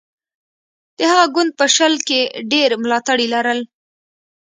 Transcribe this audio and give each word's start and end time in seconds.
د 0.97 0.99
هغه 1.11 1.25
ګوند 1.35 1.51
په 1.59 1.65
شل 1.75 1.93
کې 2.07 2.19
ډېر 2.51 2.69
ملاتړي 2.83 3.27
لرل. 3.33 3.59